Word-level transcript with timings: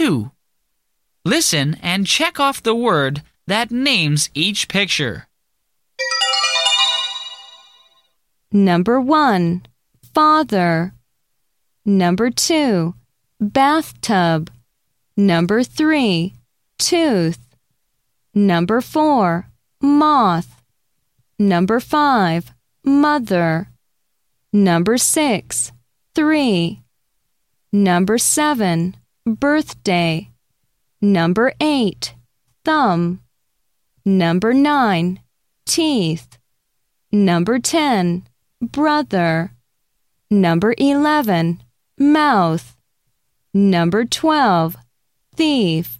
2. 0.00 0.30
Listen 1.26 1.76
and 1.82 2.06
check 2.06 2.40
off 2.40 2.62
the 2.62 2.74
word 2.74 3.22
that 3.46 3.70
names 3.70 4.30
each 4.32 4.66
picture. 4.66 5.28
Number 8.50 8.98
1. 8.98 9.60
Father. 10.14 10.94
Number 11.84 12.30
2. 12.30 12.94
Bathtub. 13.40 14.50
Number 15.18 15.62
3. 15.62 16.32
Tooth. 16.78 17.44
Number 18.34 18.80
4. 18.80 19.50
Moth. 19.82 20.62
Number 21.38 21.78
5. 21.78 22.54
Mother. 22.84 23.68
Number 24.50 24.96
6. 24.96 25.72
3. 26.14 26.80
Number 27.70 28.16
7. 28.16 28.96
Birthday. 29.34 30.30
Number 31.00 31.52
8. 31.60 32.14
Thumb. 32.64 33.20
Number 34.04 34.52
9. 34.52 35.20
Teeth. 35.66 36.38
Number 37.12 37.58
10. 37.58 38.26
Brother. 38.60 39.52
Number 40.30 40.74
11. 40.78 41.62
Mouth. 41.98 42.76
Number 43.52 44.04
12. 44.04 44.76
Thief. 45.36 45.98